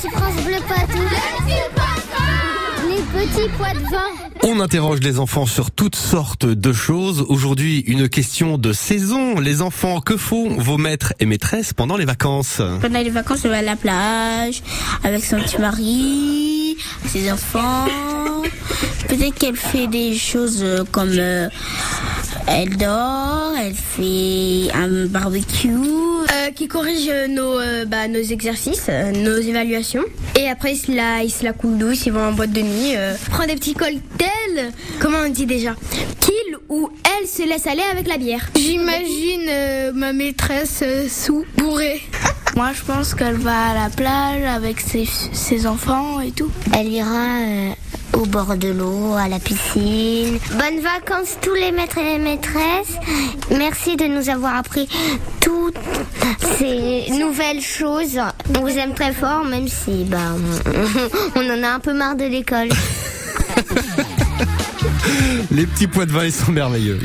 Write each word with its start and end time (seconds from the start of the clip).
c'est 0.00 0.10
France 0.10 0.34
Bleu 0.44 0.56
Poitou. 0.66 1.02
Les 2.88 3.02
petits 3.02 3.48
pois 3.56 3.72
de 3.72 3.90
vin. 3.90 4.28
On 4.44 4.60
interroge 4.60 5.00
les 5.00 5.18
enfants 5.18 5.46
sur 5.46 5.70
toutes 5.70 5.96
sortes 5.96 6.46
de 6.46 6.72
choses. 6.72 7.24
Aujourd'hui, 7.28 7.80
une 7.80 8.08
question 8.08 8.58
de 8.58 8.72
saison. 8.72 9.40
Les 9.40 9.60
enfants, 9.60 10.00
que 10.00 10.16
font 10.16 10.50
vos 10.58 10.78
maîtres 10.78 11.14
et 11.18 11.26
maîtresses 11.26 11.72
pendant 11.72 11.96
les 11.96 12.04
vacances 12.04 12.62
Pendant 12.80 13.00
les 13.00 13.10
vacances, 13.10 13.40
on 13.44 13.48
va 13.48 13.58
à 13.58 13.62
la 13.62 13.76
plage 13.76 14.62
avec 15.02 15.24
son 15.24 15.40
petit 15.40 15.58
mari, 15.58 16.76
ses 17.06 17.32
enfants. 17.32 17.86
Peut-être 19.08 19.34
qu'elle 19.34 19.56
fait 19.56 19.88
des 19.88 20.16
choses 20.16 20.64
comme 20.92 21.10
euh, 21.18 21.48
elle 22.46 22.76
dort, 22.76 23.52
elle 23.60 23.74
fait 23.74 24.70
un 24.74 25.06
barbecue. 25.06 26.07
Euh, 26.32 26.50
qui 26.50 26.68
corrige 26.68 27.10
nos, 27.28 27.58
euh, 27.58 27.84
bah, 27.86 28.06
nos 28.06 28.20
exercices, 28.20 28.86
euh, 28.90 29.12
nos 29.12 29.38
évaluations. 29.38 30.04
Et 30.38 30.48
après, 30.48 30.72
ils 30.74 30.76
se 30.78 30.92
la, 30.92 31.22
ils 31.22 31.30
se 31.30 31.42
la 31.42 31.54
coulent 31.54 31.78
douce, 31.78 32.04
ils 32.04 32.12
vont 32.12 32.22
en 32.22 32.32
boîte 32.32 32.52
de 32.52 32.60
nuit. 32.60 32.96
Euh, 32.96 33.14
prend 33.30 33.46
des 33.46 33.54
petits 33.54 33.74
cocktails. 33.74 34.72
Comment 35.00 35.18
on 35.26 35.30
dit 35.30 35.46
déjà 35.46 35.74
Qu'il 36.20 36.58
ou 36.68 36.90
elle 37.18 37.26
se 37.26 37.48
laisse 37.48 37.66
aller 37.66 37.82
avec 37.90 38.06
la 38.06 38.18
bière. 38.18 38.46
J'imagine 38.56 39.50
ma 39.94 40.12
maîtresse 40.12 40.84
sous 41.08 41.46
bourrée. 41.56 42.02
Moi, 42.58 42.72
je 42.74 42.82
pense 42.82 43.14
qu'elle 43.14 43.36
va 43.36 43.68
à 43.68 43.74
la 43.74 43.88
plage 43.88 44.42
avec 44.44 44.80
ses, 44.80 45.06
ses 45.32 45.66
enfants 45.66 46.20
et 46.20 46.32
tout. 46.32 46.50
Elle 46.76 46.88
ira 46.88 47.38
euh, 47.40 47.70
bord 48.28 48.56
de 48.56 48.68
l'eau, 48.68 49.14
à 49.14 49.28
la 49.28 49.38
piscine. 49.38 50.38
Bonnes 50.52 50.80
vacances 50.80 51.38
tous 51.40 51.54
les 51.54 51.72
maîtres 51.72 51.98
et 51.98 52.04
les 52.04 52.18
maîtresses. 52.18 52.96
Merci 53.50 53.96
de 53.96 54.04
nous 54.04 54.28
avoir 54.28 54.56
appris 54.56 54.88
toutes 55.40 55.78
ces 56.58 57.10
nouvelles 57.18 57.62
choses. 57.62 58.20
On 58.56 58.60
vous 58.60 58.78
aime 58.78 58.94
très 58.94 59.12
fort, 59.12 59.44
même 59.44 59.66
si 59.66 60.04
bah, 60.04 60.18
on, 61.36 61.50
en 61.50 61.62
a 61.62 61.68
un 61.68 61.80
peu 61.80 61.94
marre 61.94 62.16
de 62.16 62.24
l'école. 62.24 62.68
Les 65.50 65.66
petits 65.66 65.86
pois 65.86 66.06
de 66.06 66.12
vin, 66.12 66.24
ils 66.24 66.32
sont 66.32 66.52
merveilleux. 66.52 66.98